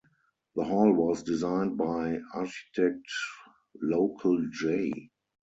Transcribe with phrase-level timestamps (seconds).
[0.55, 3.05] The hall was designed by architect
[3.83, 5.11] local J.